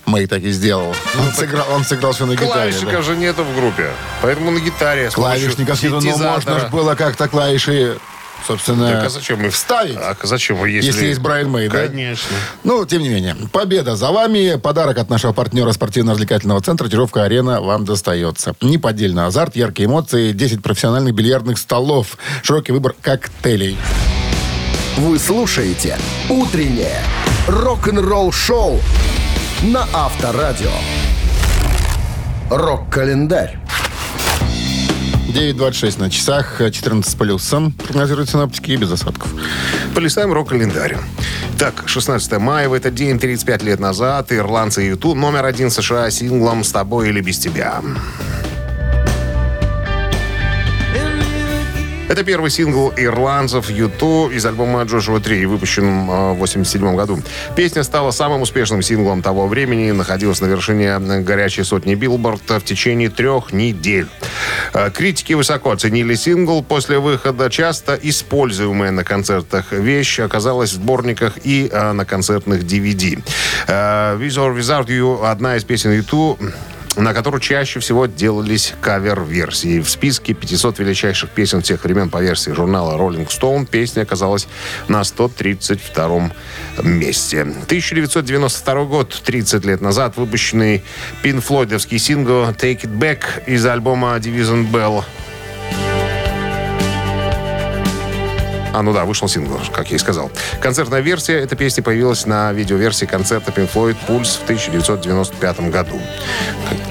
[0.05, 0.95] Мэй так и сделал.
[1.19, 2.51] Он сыграл, он сыграл все на гитаре.
[2.51, 3.01] Клавишников да.
[3.01, 3.89] же нету в группе.
[4.21, 6.67] Поэтому на гитаре Клавишников нету, но можно синтезатора.
[6.67, 7.97] ж было как-то клавиши,
[8.47, 9.95] собственно, Так а зачем их вставить.
[9.95, 10.63] А зачем?
[10.65, 11.87] Если, Если есть Брайан Мэй, да?
[11.87, 12.35] Конечно.
[12.63, 14.57] Ну, тем не менее, победа за вами.
[14.57, 18.55] Подарок от нашего партнера спортивно-развлекательного центра «Чижовка-арена» вам достается.
[18.61, 23.77] Неподдельный азарт, яркие эмоции, 10 профессиональных бильярдных столов, широкий выбор коктейлей.
[24.97, 25.97] Вы слушаете
[26.29, 27.01] «Утреннее
[27.47, 28.79] рок-н-ролл шоу»
[29.63, 30.71] на Авторадио.
[32.49, 33.59] Рок-календарь.
[35.27, 37.71] 9.26 на часах, 14 с плюсом.
[37.71, 39.33] Прогнозируют синоптики и без осадков.
[39.93, 40.97] Полистаем рок-календарь.
[41.59, 46.63] Так, 16 мая, в этот день, 35 лет назад, ирландцы Юту номер один США синглом
[46.63, 47.81] «С тобой или без тебя».
[52.11, 57.21] Это первый сингл ирландцев Юту из альбома Джошуа 3, выпущенном э, в 87 году.
[57.55, 63.09] Песня стала самым успешным синглом того времени находилась на вершине горячей сотни Билборд в течение
[63.09, 64.09] трех недель.
[64.73, 66.61] Э, Критики высоко оценили сингл.
[66.61, 73.23] После выхода часто используемая на концертах вещь оказалась в сборниках и э, на концертных DVD.
[73.67, 76.37] Э, With or Without You одна из песен U2
[76.97, 79.79] на которую чаще всего делались кавер-версии.
[79.79, 84.47] В списке 500 величайших песен всех времен по версии журнала Rolling Stone песня оказалась
[84.87, 86.31] на 132
[86.83, 87.41] месте.
[87.41, 90.83] 1992 год, 30 лет назад, выпущенный
[91.21, 95.03] пинфлойдовский сингл «Take It Back» из альбома «Division Bell».
[98.73, 100.31] А, ну да, вышел сингл, как я и сказал.
[100.61, 105.99] Концертная версия этой песни появилась на видеоверсии концерта Pink Floyd «Пульс» в 1995 году.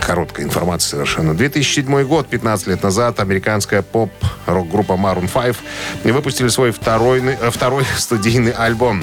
[0.00, 1.34] Короткая информация совершенно.
[1.34, 8.52] 2007 год, 15 лет назад, американская поп-рок-группа Maroon 5 выпустили свой второй, э, второй студийный
[8.52, 9.02] альбом.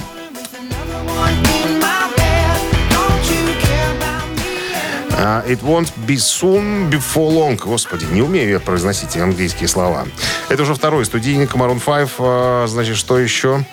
[5.47, 7.55] It won't be soon before long.
[7.57, 10.05] Господи, не умею я произносить английские слова.
[10.49, 12.09] Это уже второй студийник Maroon 5.
[12.19, 13.63] А, Значит, что еще?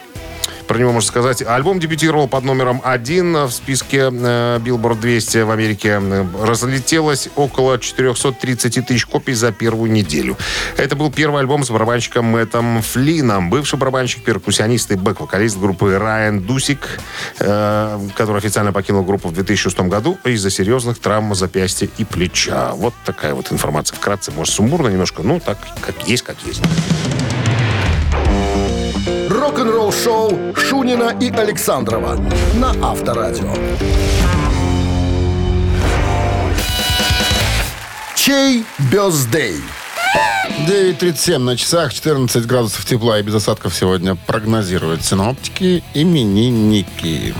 [0.67, 1.43] Про него можно сказать.
[1.43, 6.01] Альбом дебютировал под номером один в списке э, Billboard 200 в Америке.
[6.01, 10.37] Э, Разлетелось около 430 тысяч копий за первую неделю.
[10.77, 13.51] Это был первый альбом с барабанщиком Мэттом Флином.
[13.51, 16.99] Бывший барабанщик, перкуссионист и бэк-вокалист группы Райан Дусик,
[17.41, 22.73] э, который официально покинул группу в 2006 году из-за серьезных травм запястья и плеча.
[22.75, 23.97] Вот такая вот информация.
[23.97, 26.63] Вкратце, может, сумбурно немножко, ну, так, как есть, как есть.
[29.55, 32.17] Рок-н-ролл шоу Шунина и Александрова
[32.55, 33.55] на Авторадио.
[38.17, 39.61] Чей бездей?
[40.67, 47.33] 9.37 на часах, 14 градусов тепла и без осадков сегодня прогнозируют синоптики именинники.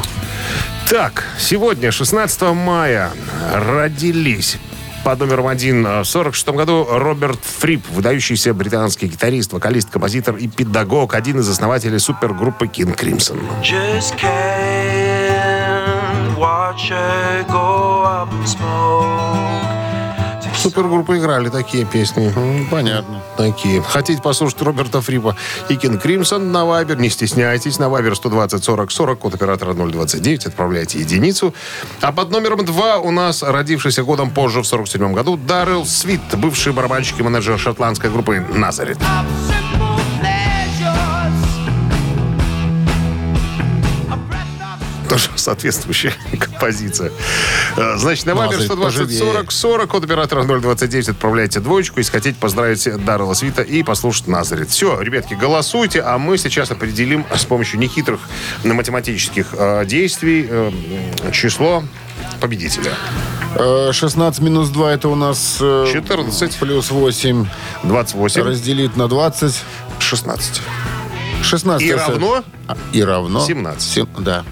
[0.89, 3.11] Так, сегодня, 16 мая,
[3.53, 4.59] родились
[5.05, 11.15] под номером один в 46 году Роберт Фрип, выдающийся британский гитарист, вокалист, композитор и педагог,
[11.15, 13.39] один из основателей супергруппы King Crimson.
[13.63, 15.55] Just can't
[16.39, 19.24] watch her go up in smoke.
[20.65, 22.33] Супергруппы играли такие песни.
[22.71, 23.23] Понятно.
[23.37, 23.83] Такие.
[23.83, 25.37] Хотите послушать Роберта Фрипа
[25.69, 26.99] и King Crimson на Вайбер?
[26.99, 27.79] Не стесняйтесь.
[27.79, 30.47] На Вайбер 120 40 40, код оператора 029.
[30.47, 31.55] Отправляйте единицу.
[32.01, 36.73] А под номером два у нас, родившийся годом позже, в 47 году, Даррел Свит, бывший
[36.73, 38.99] барабанщик и менеджер шотландской группы «Назарет».
[38.99, 39.74] Simple
[45.15, 47.13] Тоже соответствующая композиция.
[47.77, 49.19] Э, Значит, на Вайбер Назарет 120 поживее.
[49.21, 51.09] 40 40, код оператора 029.
[51.11, 54.71] Отправляйте двоечку, если хотите поздравить Даррела Свита и послушать Назарет.
[54.71, 58.21] Все, ребятки, голосуйте, а мы сейчас определим с помощью нехитрых
[58.65, 60.73] математических э, действий э,
[61.33, 61.85] число
[62.41, 62.93] победителя.
[63.55, 65.59] Э, 16 минус 2 это у нас...
[65.61, 66.57] э, 14.
[66.57, 67.47] Плюс 8.
[67.85, 69.63] 28, Разделить на 20.
[70.01, 70.61] 16.
[71.43, 71.87] 16.
[71.87, 72.45] И равно?
[72.93, 73.45] И равно.
[73.45, 73.83] 17.
[73.93, 74.45] Сем- да.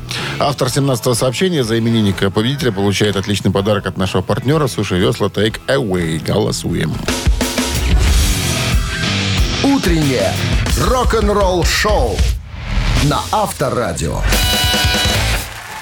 [0.44, 5.60] Автор 17-го сообщения за именинника победителя получает отличный подарок от нашего партнера Суши Весла Take
[5.68, 6.20] Away.
[6.24, 6.92] Голосуем.
[9.62, 10.32] Утреннее
[10.80, 12.16] рок-н-ролл шоу
[13.04, 14.20] на Авторадио.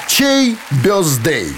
[0.07, 1.55] Чей бездей?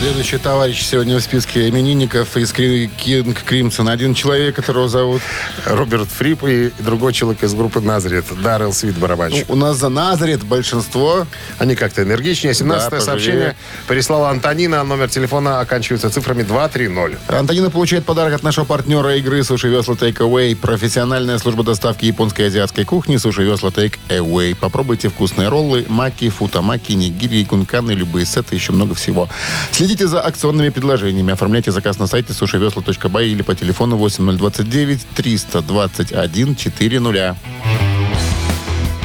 [0.00, 3.86] Следующий товарищ сегодня в списке именинников из Кинг Кримсон.
[3.90, 5.20] Один человек, которого зовут...
[5.66, 8.24] Роберт Фрип и другой человек из группы Назарет.
[8.42, 9.50] Даррел Свит, Ну, барабанщик.
[9.50, 11.26] у нас за Назарет большинство.
[11.58, 12.54] Они как-то энергичнее.
[12.54, 14.82] 17 Да, сообщение прислала Антонина.
[14.84, 17.18] Номер телефона оканчивается цифрами 230.
[17.28, 20.56] Антонина получает подарок от нашего партнера игры Суши Весла Take Away.
[20.56, 24.56] Профессиональная служба доставки японской и азиатской кухни Суши Весла Take Away.
[24.56, 29.28] Попробуйте вкусные роллы, маки, футамаки, нигири, кунканы, любые сеты, еще много всего.
[29.72, 31.32] Следите за акционными предложениями.
[31.32, 37.36] Оформляйте заказ на сайте сушивесла.бай или по телефону 8029 321 400.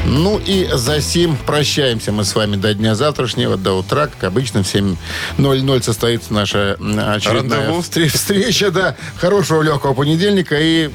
[0.08, 4.06] Ну и за сим прощаемся мы с вами до дня завтрашнего, до утра.
[4.06, 7.80] Как обычно, в 7.00 состоится наша очередная Рандеву.
[7.80, 8.70] встр- встреча.
[8.70, 8.94] Да.
[9.20, 10.90] Хорошего легкого понедельника и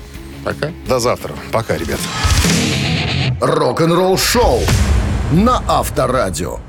[0.46, 0.72] пока.
[0.88, 1.34] До завтра.
[1.52, 2.00] Пока, ребят.
[3.42, 4.62] Рок-н-ролл шоу
[5.34, 6.60] на Авторадио.